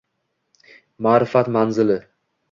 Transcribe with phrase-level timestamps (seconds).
[1.07, 1.99] Ma’rifat manzili